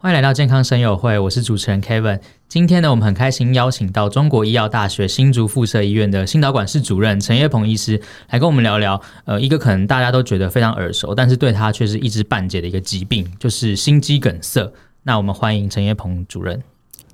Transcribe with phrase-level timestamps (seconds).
[0.00, 2.20] 欢迎来到健康声友会，我是主持人 Kevin。
[2.46, 9.02] 今天呢，我们很开心邀请到中国医药大学新竹附设医院的心导管室主任陈业鹏医师来跟我们聊聊。
[9.24, 14.72] 呃，一个可能大家都觉得非常耳熟，但是对他却是一知半解的一个疾病，就是心肌梗塞。
[15.02, 16.62] 那我们欢迎陈业鹏主任。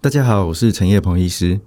[0.03, 1.61] 大家好，我是陈业鹏医师。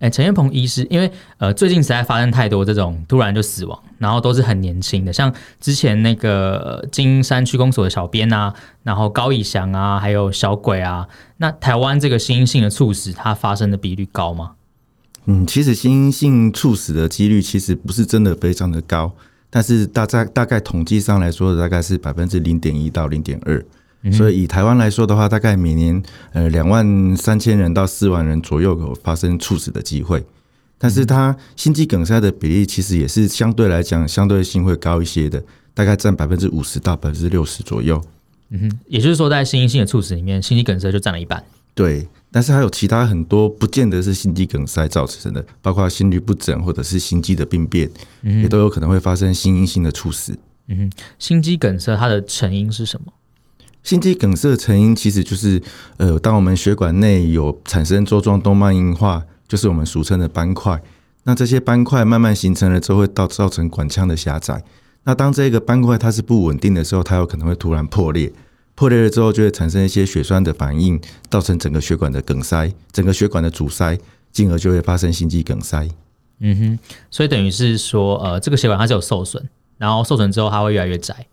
[0.00, 14.52] 哎，陈彦鹏医师，因为呃最近实在发生太多这种突然就死亡，然后都是很年轻的，像之前那个金山区公所的小编啊，然后高以翔啊，还有小鬼啊，那台湾这个新兴性的猝死，它发生的比率高吗？
[15.26, 19.12] 嗯，其实新兴性猝死的几率其实不是真的非常的高，
[19.50, 23.62] 但是大概大概统计上来说，大概是百分之零点一到零点二。
[24.10, 30.24] 所以以台湾来说的话，大概每年呃两万三千人到四万人左右有发生猝死的机会，
[30.78, 35.42] 但是它心肌梗塞的比例其实也是相对来讲相对性会高一些的，
[35.74, 38.02] 大概占百分之五十到百分之六十左右。
[38.48, 41.44] 嗯哼，也就是说在心因性的猝死里面，心肌梗塞就占了一半。
[41.74, 47.88] 对，但是还有其他很多不见得是心肌梗塞造成的，包括心律不整或者是心肌的病变，
[48.22, 50.36] 也都有可能会发生心因性的猝死。
[50.68, 53.12] 嗯哼，心肌梗塞它的成因是什么？
[53.82, 55.60] 心肌梗塞的成因其实就是，
[55.96, 60.80] 呃，当我们血管内有产生粥状动脉硬化，就是我们俗称的斑块。
[61.24, 64.62] 那这些斑块慢慢形成了之后，会造造成管腔的狭窄。
[65.04, 68.32] 那当这个斑块它是不稳定的时候，它有可能会突然破裂。
[68.74, 73.98] 破裂了之后，就会产生一些血栓的反应，造成整个血管的梗塞，整个血管的阻塞，
[74.32, 75.86] 进而就会发生心肌梗塞。
[76.38, 76.78] 嗯哼，
[77.10, 79.46] 所以等于是说，呃，这个血管它是有受损，
[79.76, 81.26] 然后受损之后它会越来越窄。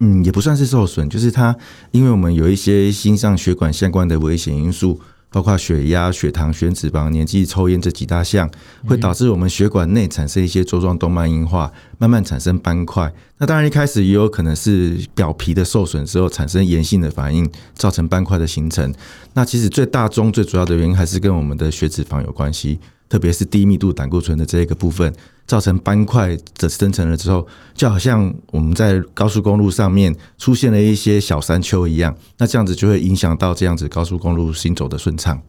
[0.00, 1.56] 嗯，也不算是受损，就是它，
[1.92, 5.00] 因为我们有一些心脏血管相关的危险因素，
[5.30, 8.50] 包括血压、血糖、血脂肪、年纪、抽烟这几大项，
[8.86, 13.12] 会导致我们血管内产生一些粥状动脉硬化，慢慢产生斑块。
[13.38, 18.92] 那当然一开始也有可能是表皮的受损之后产生炎性的反应，造成斑块的形成。
[19.32, 22.78] 那其实最大宗、最主要的原因还是跟我们的血脂肪有关系。
[23.08, 25.12] 特别是低密度胆固醇的这一个部分，
[25.46, 35.40] 造成斑块的生成了之后，就好像我们在高速公路上面出现了一些小山丘一样，那这样子就会影响到这样子高速公路行走的顺畅。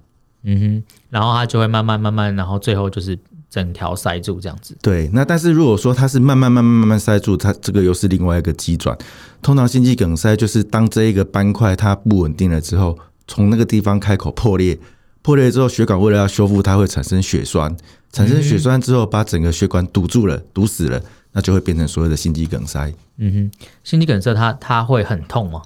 [0.44, 3.18] 嗯哼，然后它就会慢慢慢慢，然后最后就是
[3.50, 4.78] 整条塞住这样子。
[4.82, 8.96] 对，那但是如果说它是慢慢慢慢慢慢塞住，它这个又是另外一个机转。
[9.42, 12.96] 通常心肌梗塞就是当这一个斑块它不稳定了之后，
[13.28, 14.78] 从那个地方开口破裂。
[15.26, 17.76] 破裂之后，血管为了要修复，它会产生血栓。
[18.12, 22.94] 产生血栓之后，把整个血管堵住了，堵死了，那就会变成所谓的心肌梗塞。
[23.18, 25.64] 嗯哼，心肌梗塞它它会很痛吗？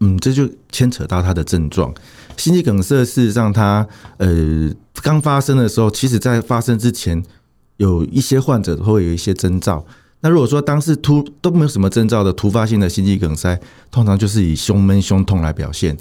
[0.00, 1.94] 嗯，这就牵扯到它的症状。
[2.36, 3.86] 心肌梗塞事实上它，
[4.18, 7.22] 它呃刚发生的时候，其实在发生之前，
[7.76, 9.86] 有一些患者会有一些征兆。
[10.22, 13.56] 那如果说当时突都没有什么征兆的突发性的心肌梗塞，
[13.92, 15.96] 通常就是以胸闷、胸痛来表现。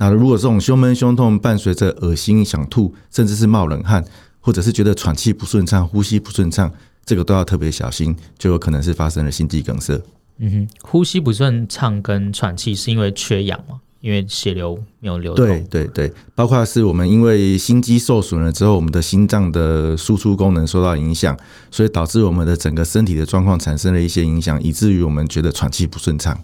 [0.00, 4.02] 那如果这种胸闷、胸痛伴随着恶心、想吐，甚至是冒冷汗，
[4.40, 6.72] 或者是觉得喘气不顺畅、呼吸不顺畅，
[7.04, 10.00] 这个都要特别小心，就有可能是发生了心肌梗塞。
[10.38, 13.78] 嗯哼，呼吸不顺畅跟喘气是因为缺氧吗？
[14.00, 15.46] 因为血流没有流动？
[15.46, 21.36] 对对对，包括是我们因为心肌受损了之后，我们的心脏的输出功能受到影响，
[21.70, 26.40] 所以导致我们的整个身体的状况产生了一些影响，以至于我们觉得喘气不顺畅。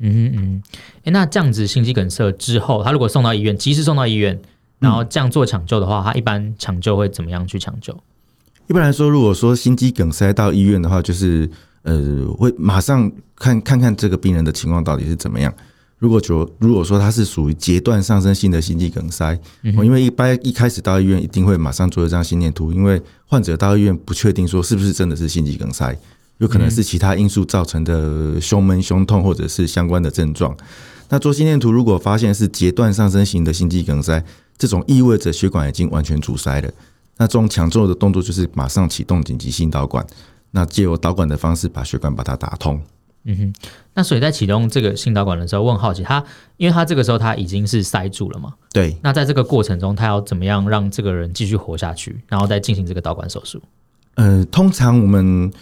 [0.00, 0.62] 嗯嗯，
[1.04, 4.40] 哎，那这样子心肌梗塞之后，他如果送到医院，及时送到医院，
[4.78, 7.94] 然后这样做抢救的话，他一般抢救会怎么样去抢救？
[8.66, 11.48] 一般来说，如果说心肌梗塞到医院的话，就是
[11.82, 15.52] 呃，会马上看看看这个病人的情况到底是怎么样。
[15.98, 19.38] 如果就如果说他是属于阶段上升性的心肌梗塞，
[19.76, 25.94] 我因为一般一开始到医院一定会马上做一张心电图，因为患者到医院不确定说是不是真的是心肌梗塞。
[26.40, 30.56] 有可能是其他因素造成的胸闷、胸痛，或者是相关的症状。
[31.10, 34.24] 那做心电图，如果发现是截断上升型的心肌梗塞，
[34.56, 36.70] 这种意味着血管已经完全阻塞了。
[37.18, 40.06] 那这种抢救的动作就是马上启动紧急性导管，
[40.52, 42.80] 那借由导管的方式把血管把它打通。
[43.24, 43.54] 嗯哼。
[43.92, 46.24] 那所以在启动这个心导管的时候，我很好奇，他
[46.56, 48.54] 因为他这个时候他已经是塞住了嘛？
[48.72, 48.96] 对。
[49.02, 53.60] 那在这个过程中，他要怎么样让这个人继续活下去，然后再进行这个导管手术？
[54.14, 55.52] 呃，通常我们。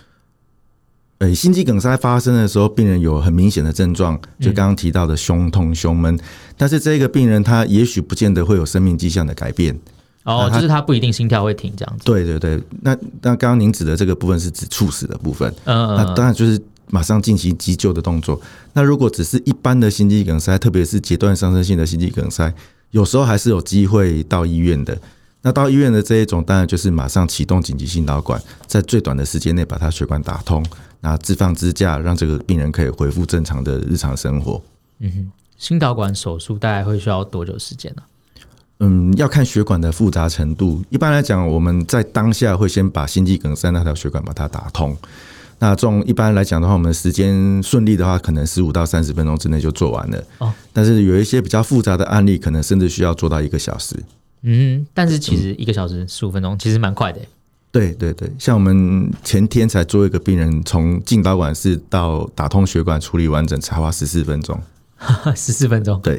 [1.18, 6.16] 呃，心肌梗塞发生的时候，病人有很明显的症状，就刚刚提到的胸痛、胸闷。
[6.56, 9.76] 但是这个病人他也许不见得会有生命迹象的改变。
[10.24, 12.04] 哦，就是他不一定心跳会停这样子。
[12.04, 15.52] 对对对，那那刚刚您指的这个部分是指猝死的部分。
[15.64, 16.60] 嗯，那当然就是
[16.90, 18.40] 马上进行急救的动作。
[18.74, 22.52] 那如果只是一般的心肌梗塞，特别是阶段上升性的心肌梗塞，
[22.90, 24.96] 有时候还是有机会到医院的。
[25.40, 30.62] 那到医院的这一种，当然就是马上启动紧急心导管，在最短的时间内把它血管打通，
[31.00, 34.60] 那置放支架，让这个病人可以恢复正常的日常生活。
[35.00, 38.02] 嗯哼，心导管手术大概会需要多久时间呢？
[38.80, 40.82] 嗯，要看血管的复杂程度。
[40.88, 44.96] 一般来讲，我们在当下会先把心肌梗塞那条血管把它打通。
[45.60, 50.24] 那这种一般来讲的话，我们时间顺利的话，可能十五到三十分钟之内就做完了。
[50.38, 53.96] 哦，但是有一些比较复杂的案例，可能甚至需要做到一个小时。
[54.42, 57.20] 嗯，但是其实一个小时十五分钟其实蛮快的。
[57.70, 64.58] 对对对，像我们前天才做一个病人，从进导管室到打通血管处理完整，才花十四分钟。
[65.36, 66.18] 十四分钟，对，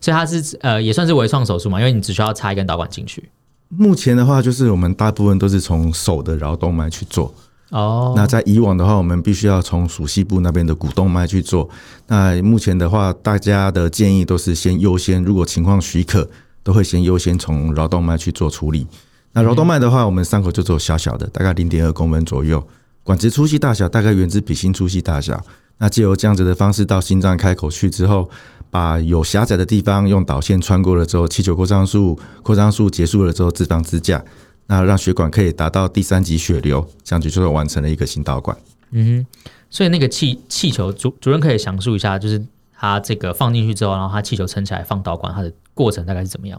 [0.00, 3.28] 所以它是呃也算是微创手术嘛，因为你只需要插一根导管进去。
[3.68, 7.32] 目前的话，就是我们大部分都是从手的桡动脉去做。
[7.70, 11.68] 哦，那在以往的话，我们必须要从属膝部那边的股动脉去做。
[12.08, 16.28] 那目前的话，大家的建议都是先优先，如果情况许可，
[16.64, 18.86] 都会先优先从桡动脉去做处理。
[19.36, 22.66] 那桡动脉的话，我们伤口就做小小的，大概零点二公分左右，
[23.02, 25.44] 管子粗细大小大概原子笔芯粗细大小。
[25.76, 28.30] 那借由这样子的方式到心脏开口去之后，
[28.70, 34.24] 把有狭窄的地方用导线穿过了之后，气球扩张术扩张术结束了之后，置放支架，
[34.68, 38.56] 那让血管可以达到第三级血流，这样子就完成了一个心导管。
[38.92, 42.42] 嗯哼，所以那个气气球主主任可以详述一下，就是
[42.72, 46.58] 它这个放进去之后，然后它气球撑起来放导管，它的过程大概是怎么样？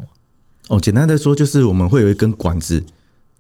[0.70, 2.84] 哦，简单的说，就是我们会有一根管子，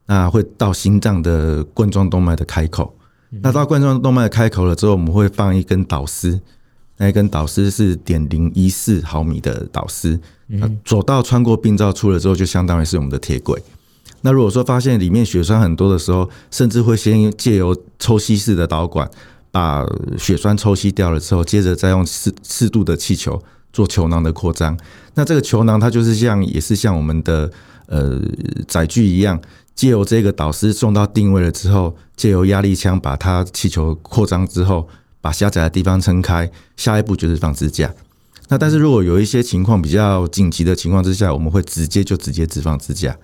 [0.06, 2.94] 那会到心脏的冠状动脉的开口。
[3.41, 6.39] 那到冠状动脉开口了之后，我们会放一根导丝，
[6.95, 10.18] 那一根导丝是点零一四毫米的导丝。
[10.47, 13.62] 那左道穿过病灶出了之后，就相当于是我们的铁轨。
[14.21, 19.09] 那如果说发现里面血栓很多的时候，甚至会先借由抽吸式的导管
[19.51, 19.85] 把
[20.18, 24.78] 血栓抽吸掉了之后，接着再用适适度的气球做球囊的扩张。
[25.14, 27.52] 那这个球囊它就是像也是像我们的
[27.88, 28.22] 呃
[28.68, 29.40] 载具一样。
[29.75, 34.88] 借由这个导师送到定位了之后，借由压力枪把它气球扩张之后，
[35.22, 36.50] 把狭窄的地方撑开。
[36.75, 37.94] 下一步就是放支架。
[38.50, 43.16] 那但是如果有一些情况比较紧急的情况之下，我们会直接就直接置放支架。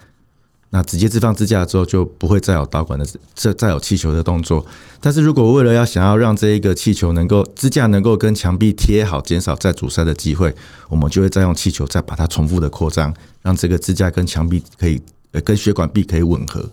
[0.73, 3.05] 那直接置放支架之后，就不会再有导管的
[3.35, 4.65] 这再有气球的动作。
[4.99, 10.53] 但是如果为了要想要让这一个气球能够支架能够跟墙壁贴好，减少再阻塞的机会，
[10.89, 14.99] 我们就会再用气球再把它重复的扩张，让这个支架跟墙壁可以。
[15.43, 16.63] 跟血管壁可以吻合。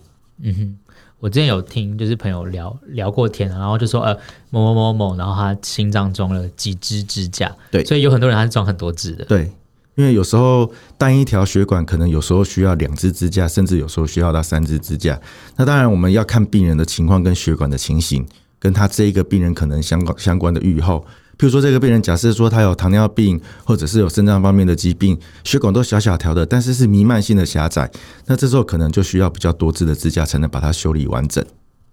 [0.43, 0.77] 嗯哼，
[1.17, 4.15] 我之前有听，就是朋友聊聊过天，然后就说，呃，
[4.51, 9.51] 某某某某，然后他心脏装了几支支架，对，所以有很多人他是装很多支的，对，
[9.95, 15.19] 因为有时候单一条血管可能有时候需要两支支架，甚至有时候需要到三支支架。
[15.57, 18.25] 那当然我们要看病人的情况跟血管的情形，
[18.57, 21.05] 跟他这一个病人可能相关相关的预后。
[21.37, 27.89] 譬如说，这个病人假设说他有糖尿病，或者是有肾脏方面的疾病，血管都小小条的，但是是弥漫性的狭窄，
[28.27, 31.43] 那这时候可能就需要比较多支的支架才能把它修理完整。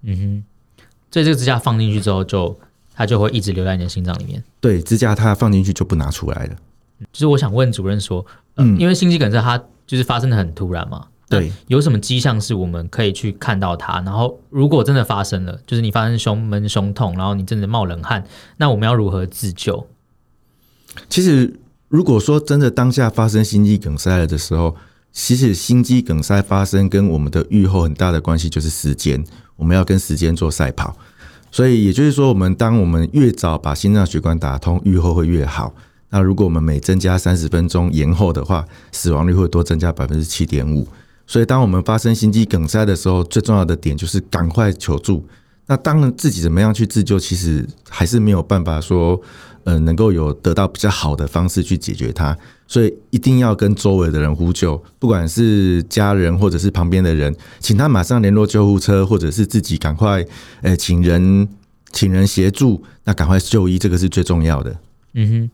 [0.03, 0.45] 嗯哼，
[1.11, 2.61] 所以这个支架放进去之后就，就
[2.95, 4.45] 它就会一直留在你的心脏里面。
[4.61, 6.56] 对，支架它放进去就不拿出来了。
[7.12, 8.25] 就是我想问主任说，
[8.55, 11.07] 呃、嗯，因为心肌梗塞它就是发生的很突然嘛。
[11.31, 14.00] 对，有什么迹象是我们可以去看到它？
[14.00, 18.25] 然后，如果真的发生了，就是你发生胸闷、胸痛，然后你真的冒冷汗，
[18.57, 19.87] 那我们要如何自救？
[21.11, 24.75] 其实，如果说真的当下发生心肌梗塞了的时候，
[25.12, 29.23] 其实心肌梗塞发生跟我们的预后很大的关系就是时间，
[29.57, 30.97] 我们要跟时间做赛跑。
[31.52, 35.75] 所以，也就是说，我们当我们越早把心脏血管打通，预后会越好。
[36.11, 40.87] 那如果我们每增加三十分钟延后的话，死亡率会多增加百分之七点五。
[41.27, 45.23] 所以，当我们发生心肌梗塞的时候，最重要的点就是赶快求助。
[45.67, 49.21] 那当然，自己怎么样去自救，其实还是没有办法说，
[49.65, 52.35] 呃，能够有得到比较好的方式去解决它。
[52.67, 60.25] 所以，一定要跟周围的人呼救，不管是家人或者是旁边的人，请他马上联络救护车，或者是自己赶快，
[60.62, 61.47] 呃，请人
[61.93, 64.75] 请人协助，那赶快就医，这个是最重要的。
[65.12, 65.50] 嗯哼。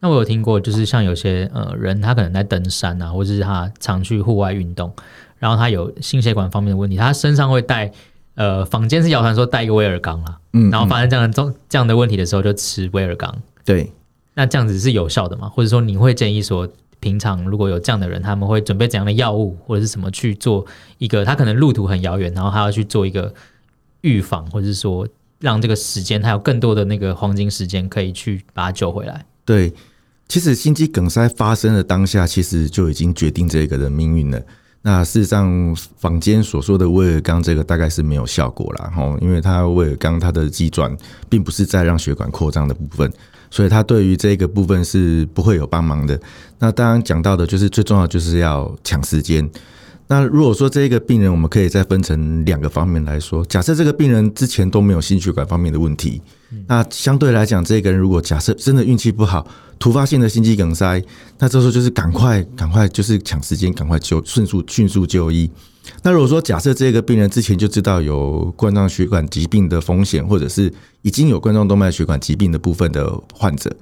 [0.00, 4.92] 那我有听过，就是像有些呃人，他可能在登山啊，或者是他常去户外运动，
[5.38, 7.90] 然后他有心血管方面的问题，他身上会带
[8.34, 13.34] 呃，坊间是谣传说带一个威尔刚啦，嗯，然后发生这样的这这样的问题的时候，就吃威尔刚。
[13.64, 13.92] 对，
[14.34, 15.48] 那这样子是有效的吗？
[15.48, 16.68] 或者说你会建议说，
[17.00, 20.64] 平常如果有这样的人，他们会准备怎样的药物或者是什么去做
[20.98, 23.34] 一个，他可能路途很遥远，然后他要去做一个
[24.02, 25.08] 预防，或者是说
[25.40, 29.24] 让这个时间他有更多的那个黄金时间可以去把他救回来。
[29.48, 29.72] 对，
[30.28, 34.38] 其实心肌梗塞发生的当下，其实就已经决定这个人命运了。
[34.82, 40.94] 那事实上，坊间所说的威尔刚这个大概是没有效果啦，吼，因为它威尔刚它的机转
[41.30, 43.10] 并不是在让血管扩张的部分，
[43.50, 46.20] 所以它对于这个部分是不会有帮忙的。
[46.58, 49.48] 那当然讲到的就是最重要就是要抢时间。
[50.10, 53.44] 那如果说这个病人，我们可以再分成两个方面来说。
[53.44, 56.20] 假设这个病人之前都没有心血管方面的问题，
[56.66, 59.46] 那相对来讲，这个人如果假设真的运气不好，
[59.78, 61.02] 突发性的心肌梗塞，
[61.38, 65.50] 那这时候就是赶快赶快就是抢时间，赶快就迅速迅速就医。
[66.02, 70.72] 那如果说假设这个病人之前就知道有冠状血管疾病的风险，或者是
[71.02, 73.74] 已经有冠状动脉血管疾病的部分的患者，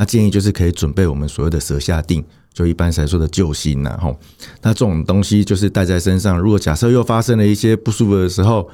[0.00, 2.24] 那建议就是可以准备我们所谓的舌下錠。
[2.54, 4.18] 就一般来说的救心呐，吼，
[4.62, 6.38] 那这种东西就是带在身上。
[6.38, 8.68] 如果假设又发生了一些不舒服的时候，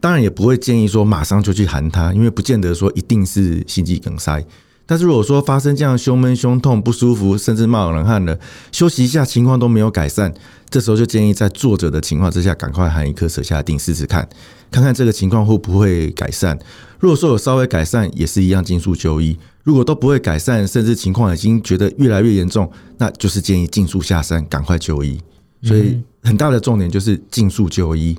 [0.00, 4.44] 当然也不会建议说马上就去含它，因为不见得说一定是心肌梗塞。
[4.84, 8.36] 但是如果说发生这样胸闷、胸痛、不舒服，甚至冒冷汗了，
[8.72, 10.34] 休息一下情况都没有改善，
[10.68, 14.28] 这时候就建议在坐着的情况之下，赶快含一颗舌下錠试试看，
[14.70, 16.58] 看看这个情况会不会改善。
[16.98, 19.38] 如果说有稍微改善，也是一样尽速就医。
[19.62, 25.20] 如果都不会改善，甚至情况已经觉得越来越严重，那就是建议尽速下山，赶快就医。
[25.62, 28.18] 所以很大的重点就是尽速就医。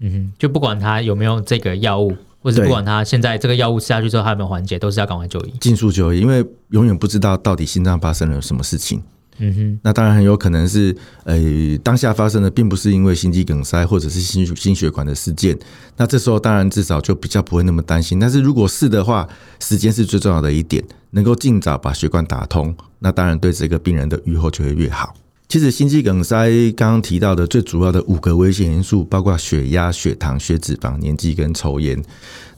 [0.00, 9.02] 嗯哼，就不管他有没有这个药物，或者不管他现在这个药物吃下去之后他有没有缓解，都是要赶快就医，尽速就医，因为永远不知道到底心脏发生了什么事情。
[9.38, 11.36] 嗯哼，那当然很有可能是，呃，
[11.82, 15.58] 当下发生的并不是因为心肌梗塞或者是心心血管的事件。
[15.96, 18.20] 那这时候当然至少就比较不会那么担心。
[18.20, 25.14] 但是如果是的话，时间是最重要的一点，能够尽早把血管打通，那当然对这个病人的预后就会越好。
[25.48, 32.00] 其实心肌梗塞刚刚提到的最主要的五个危险因素，包括血压、血糖、血脂肪、年纪跟抽烟。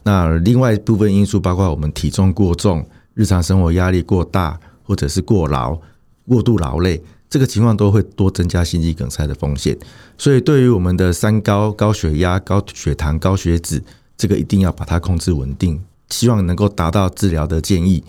[0.03, 5.77] 那另外部分因素包括我们体重过重、日常生活压力过大，或者是过劳。
[6.29, 9.77] 过度劳累，这个情况都会多增加心肌梗塞的风险。
[10.19, 13.83] 所以，对于我们的三高、高血压、高血糖、高血脂，
[14.17, 15.81] 这个一定要把它控制稳定，
[16.11, 18.03] 希望能够达到治疗的建议。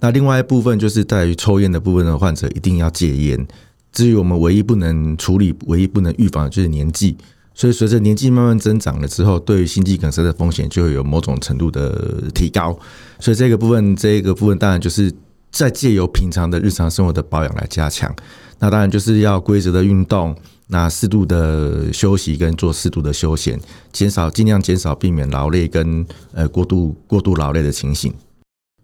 [0.00, 3.46] 那另外一部分就是在于抽烟的部分的患者一定要戒烟。
[3.92, 7.16] 至于我们唯一不能处理、唯一不能预防的就是年纪。
[7.54, 12.78] 所以，随着年纪慢慢增长了之后，对于心肌梗塞的风险就会有某种程度的提高。
[13.20, 15.12] 所以，这个部分，这个部分当然就是。
[15.52, 18.12] 再借由平常的日常生活的保养来加强，
[18.58, 20.34] 那当然就是要规则的运动，
[20.68, 23.60] 那适度的休息跟做适度的休闲，
[23.92, 28.12] 减少尽量减少避免劳累跟呃过度过度劳累的情形。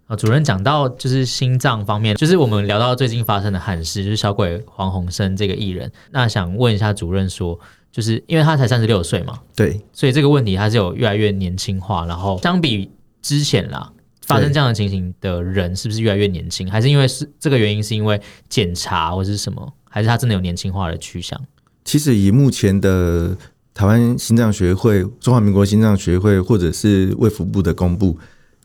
[0.08, 5.90] 啊，主任讲到就是心脏方面，就是我们聊到最近发生的憾事，就是小鬼黄鸿升这个艺人。
[6.10, 7.58] 那想问一下主任说，
[7.90, 12.90] 就是因为他才三十六岁嘛，对，所以这个问题他是有越来越年轻化，然后相比
[13.22, 13.90] 之前啦。
[14.28, 16.70] 发生这样的情形的人是不是越来越年轻？
[16.70, 17.82] 还是因为是这个原因？
[17.82, 19.72] 是因为检查或者是什么？
[19.88, 21.40] 还是他真的有年轻化的趋向？
[21.84, 23.34] 其实以目前的
[23.72, 28.18] 台湾心脏学会、中华民国心脏学会或者是卫福部的公布，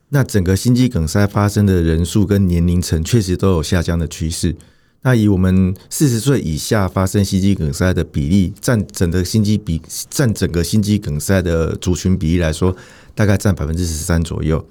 [0.10, 4.54] 那整个心肌梗塞发生的人数跟年龄层确实都有下降的趋势。
[5.04, 12.76] 那以我们四十岁以下发生心肌梗塞的比例，占整个心肌比占整个心肌梗塞的族群比例来说，
[13.16, 14.66] 大概占百分之十三左右。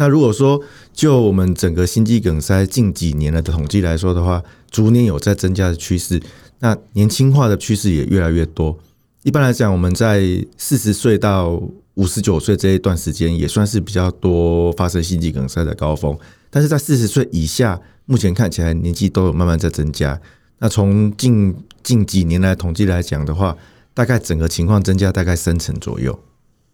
[0.00, 0.58] 那如果说
[0.94, 6.18] 就我们整个心肌梗塞近几年的统计来说的话，逐年有在增加的趋势，
[6.60, 8.78] 那年轻化的趋势也越来越多。
[9.24, 10.22] 一般来讲，我们在
[10.56, 11.62] 四十岁到
[11.96, 16.18] 五十九岁这一段时间，也算是比较多发生心肌梗塞的高峰。
[16.48, 20.18] 但是在四十岁以下，目前看起来年纪都有慢慢在增加。
[20.60, 23.54] 那从近近几年来统计来讲的话，
[23.92, 26.18] 大概整个情况增加大概三成左右。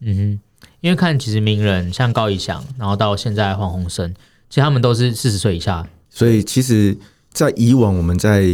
[0.03, 0.41] 嗯哼。
[0.81, 4.15] 因为看其实名人像高以翔，然后到现在黄鸿升，
[4.49, 5.89] 其实他们都是四十岁以下。
[6.09, 6.97] 所以其实，
[7.31, 8.47] 在以往我们在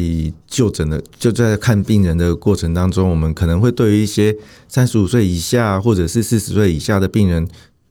[0.47, 7.47] 就诊的就在看病人的过程当中，我们可能会对于一些三十五岁以下或者是四十岁以下的病人，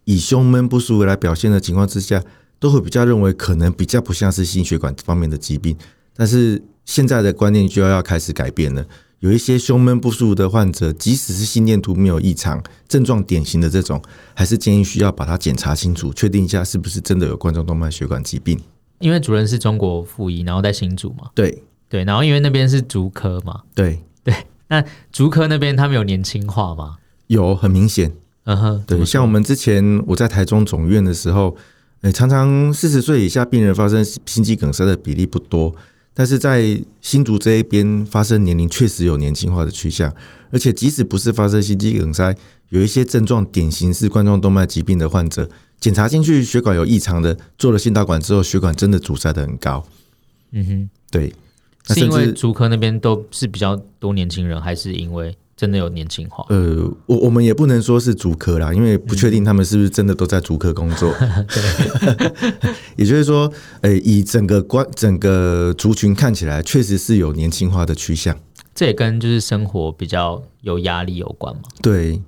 [0.06, 2.22] 以胸闷不舒服来表现的情况之下，
[2.60, 5.78] 都会比较认为可能比较不像是心血管方面的疾病。
[6.16, 8.86] 但是现在的观念就要开始改变了。
[9.22, 14.02] 有一些胸闷不舒服的患者，即使是心电图没有异常，症状典型的这种，
[14.34, 18.60] 还是建议需要把它检查清楚，确定一下是不是真的有冠状动脉血管疾病。
[18.98, 24.34] 因为主任是中国附医，然后在新竹嘛，对对，然后因为那边是竹科嘛，对对，
[24.70, 26.98] 那竹科那边他们有年轻化吗？
[27.28, 28.12] 有，很明显。
[28.46, 31.56] 嗯哼，对，像我们之前我在台中总院的时候，
[32.02, 35.76] 诶，常常四十岁以下病人发生心肌梗塞的比例不多。
[36.14, 40.14] 但是在新竹这一边发生年龄确实有年轻化的趋向，
[40.52, 42.36] 而且即使不是发生心肌梗塞，
[42.70, 45.50] 有一些症状典型是冠状动脉疾病的患者，
[45.80, 49.86] 检查进去血管有异常的，做了心导管之后，血管真的阻塞的很高。
[50.52, 51.34] 嗯哼，对，
[51.88, 56.44] 是因为竹科那边都是比较多年轻人，还是因为真的有年轻化？
[56.50, 61.14] 呃，我我们也不能说是主科啦，因为不确定他们是不是真的都在主科工作。
[61.20, 63.46] 嗯、 对， 也就是说，
[63.82, 68.36] 诶、欸，以整个关整个族群看起来，确实是有年轻化的趋向。
[68.74, 71.62] 这也跟就是生活比较有压力有关吗？
[71.84, 72.20] 对，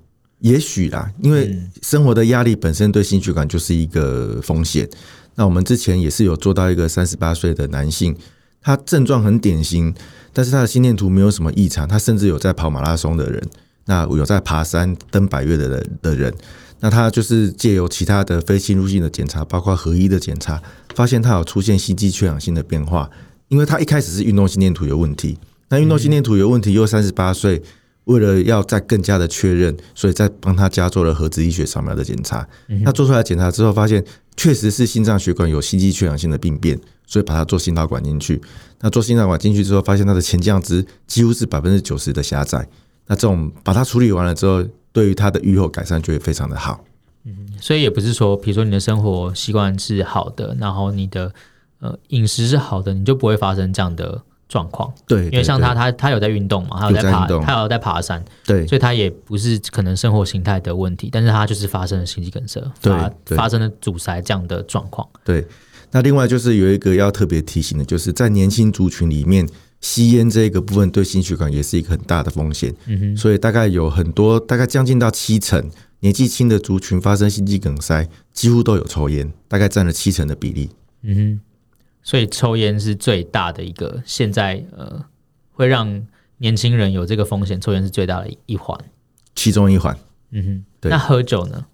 [0.41, 4.87] 也许啦，因为生活的压力本身对心血管就是一个风险。
[5.33, 8.15] 那我们之前也是有做到一个三十八岁的男性。
[8.63, 9.93] 他症状很典型，
[10.31, 11.87] 但是他的心电图没有什么异常。
[11.87, 13.43] 他甚至有在跑马拉松的人，
[13.85, 16.33] 那有在爬山、登百岳的人的人，
[16.79, 20.61] 那他就是借由其他的非侵入性的检查，包括合一的检查，
[20.95, 23.09] 发现他有出现心肌缺氧性的变化。
[23.49, 25.37] 因为他一开始是运动心电图有问题，
[25.69, 27.61] 那运动心电图有问题又三十八岁，
[28.05, 32.47] 为了要再更加的确认，所以再帮他加做了核子医学扫描的检查。
[32.83, 34.03] 那做出来检查之后，发现
[34.35, 36.79] 确实是心脏血管有心肌缺氧性的病变。
[37.05, 38.41] 所以把它做心导管进去，
[38.79, 42.65] 那做心导管进去之后，发现它的前降支几乎是百分之九十的狭窄。
[43.05, 46.83] 那这种把它处理完了之后，对于它的预后改善就会非常的好。
[47.25, 51.31] 嗯，所以也不是说，比如说你的生活习惯是好的，然后你的
[51.79, 54.93] 呃饮食是好的，你就不会发生这样的状况。
[55.07, 65.07] 对，对，对，因为像他，他他有在运动嘛，他有在爬，他有在爬山，对，所以他也不是可能生活形态的问题，但是他就是发生了心肌梗塞，发发生了阻塞这样的状况。
[65.23, 65.43] 对。
[65.95, 69.47] 那另外就是有一个要特别提醒的，就是在年轻族群里面，
[69.79, 72.73] 吸烟这个部分对心血管也是一个很大的风险。
[72.87, 75.69] 嗯哼，所以大概有很多，大概将近到七成
[75.99, 80.67] 年纪轻的族群发生心肌梗塞，几乎都有抽烟，大概占了七成的比例。
[81.03, 81.39] 嗯哼，
[82.03, 85.03] 所以抽烟是最大的一个，现在呃
[85.53, 86.05] 会让
[86.37, 88.77] 年轻人有这个风险，抽烟是最大的一环，
[89.33, 89.97] 其中一环。
[90.31, 90.91] 嗯哼，对。
[90.91, 91.65] 那喝酒呢？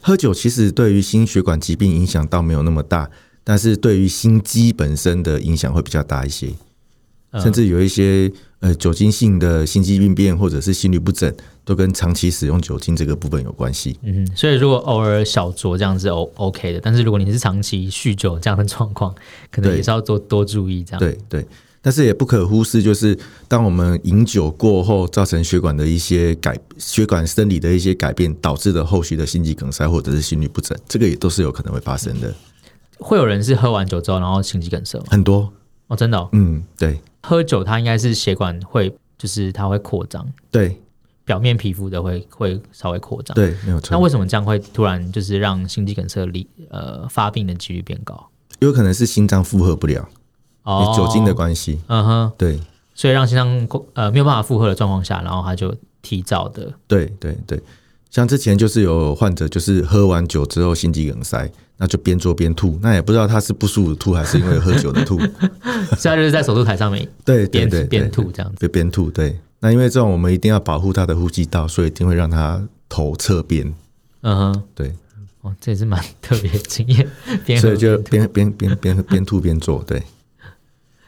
[0.00, 3.10] 喝酒其实对于心血管疾病影响倒没有那么大。
[3.46, 6.48] 但是对于心肌本身的影响会比较大一些，
[7.42, 8.32] 甚至有一些
[8.64, 11.30] 呃酒精性的心肌病变或者是心律不整，
[11.66, 13.98] 都跟长期使用酒精这个部分有关系。
[14.02, 19.14] 嗯，所以如果偶尔小酌这样是 O OK 的，但是如果你是长期酗酒这样的状况，
[19.50, 20.98] 可能也是要多多注意这样。
[20.98, 21.46] 对对，
[21.82, 32.34] 但是也不可忽视，就是当我们饮酒过后造成血管的一些改血管生理的一些改变，导致的后续的心肌梗塞或者是心律不整，这个也都是有可能会发生的。
[32.98, 35.04] 会有人是喝完酒之后，然后心肌梗塞吗？
[35.10, 35.52] 很多
[35.88, 36.28] 哦，真的哦。
[36.32, 40.80] 嗯，对，喝酒它应该是血管会，就是它会扩张，对，
[41.24, 43.90] 表面皮肤的会会稍微扩张，对，没有错。
[43.92, 48.28] 那为什么这样会突然就是让心肌梗塞离呃发病的几率变高？
[48.60, 50.08] 有可能是心脏负荷不了，
[50.62, 52.60] 哦，酒精的关系，嗯哼，对，
[52.94, 57.62] 所以让心脏呃没有办法负荷的状况下，然后它就提早的，对对对。
[58.14, 65.18] 像之前就是有患者，就是喝完酒之后心肌梗塞，那就边做边吐，那也不知道他是不舒服吐还是因为喝酒的吐。
[65.98, 69.10] 现在就是在手术台上面， 对对对，边吐这样子，就边吐。
[69.10, 73.66] 对，那因为这种我们一定要保护他的呼吸道，所以一定会让他头侧边。
[74.20, 74.94] 嗯哼，对，
[75.40, 77.04] 哦，这也是蛮特别的经验，
[77.44, 79.82] 边所以就边边边边边吐边做。
[79.84, 80.00] 对，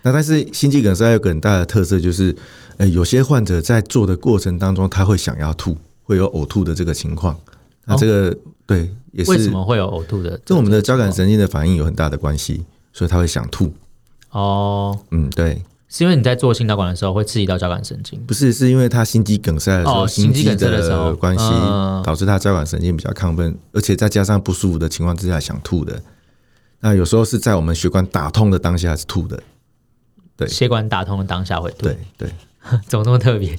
[0.02, 2.34] 那但是心肌梗塞有个很大的特色，就是
[2.78, 5.78] 呃，有些患者在做的过程当中，他会想要吐。
[6.06, 7.36] 会有呕吐的这个情况，
[7.84, 10.40] 那这个、哦、对也是为什么会有呕吐的？
[10.44, 13.74] 跟我们的交感神经的反应有很大的关系，所以他会想吐。
[14.30, 18.24] 哦，嗯，对，是因为你在做心导管的时候会刺激到交感神经？
[18.24, 21.44] 不是，是因为他心肌梗塞的时候，哦、心肌梗塞的时候关系
[22.04, 26.00] 导致他交感神经比较亢奋，而且再加上不舒服的情况之下想吐的。
[26.80, 29.42] 那有时候是在我们血管打通的当下是吐的，
[30.36, 32.30] 对，血管打通的当下会吐，对对。
[32.86, 33.56] 怎么那么特别？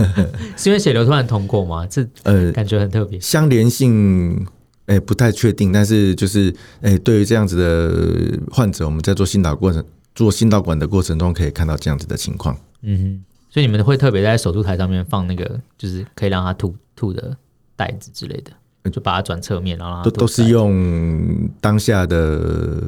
[0.56, 1.86] 是因为血流突然通过吗？
[1.86, 3.20] 这呃，感觉很特别、呃。
[3.22, 4.36] 相连性，
[4.86, 5.72] 哎、欸，不太确定。
[5.72, 12.56] 但是就是，哎、欸，对于这样子的患者，我们在做心导过程、做心导管的过程中，可以看到这样子的情况。
[12.82, 17.36] 嗯哼，所以你们会特别在手术台上面放那个，就是可以让他吐吐的
[17.76, 18.42] 袋子之类
[18.82, 22.80] 的，就把它转侧面，然后都都是用当下的，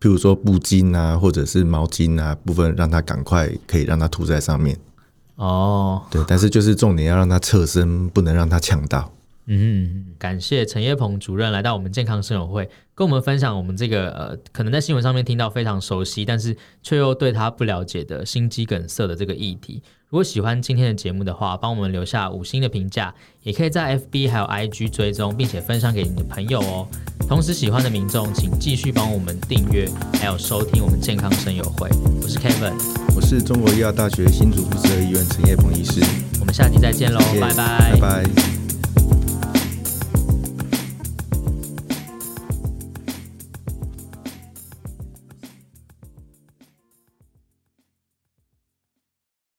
[0.00, 4.76] 譬如说布巾啊，或者是毛巾啊部分，让它赶快可以让它吐在上面。
[5.36, 9.12] 哦，对，但是就是重点要让他侧身，不能让他呛到。
[9.48, 19.82] 嗯，感谢陈业鹏主任来到我们健康生友会，跟我们分享我们这个呃，可能在新闻上面听到非常熟悉，但是却又对他不了解的心肌梗塞的这个议题。
[20.08, 26.86] 如果喜欢今天的节目的话，帮我们留下五星的评价，也可以在 FB 还有 IG 追踪，并且分享给你的朋友哦。
[27.28, 29.90] 同时，喜欢的民众请继续帮我们订阅，
[30.20, 31.88] 还有收听我们健康声友会。
[32.22, 32.74] 我是 Kevin，
[33.16, 36.00] 我是中国医药大学新竹附设医院陈业鹏医师。
[36.38, 38.55] 我们下期再见喽，拜拜，拜拜。